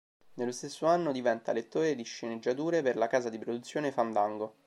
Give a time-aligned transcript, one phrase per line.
[0.37, 4.55] Nello stesso anno diventa lettore di sceneggiature per la casa di produzione Fandango.